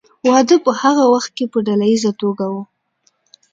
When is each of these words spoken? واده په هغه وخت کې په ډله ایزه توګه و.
واده 0.29 0.57
په 0.65 0.71
هغه 0.81 1.03
وخت 1.13 1.31
کې 1.37 1.45
په 1.51 1.57
ډله 1.67 1.85
ایزه 1.91 2.11
توګه 2.21 2.45
و. 2.53 2.55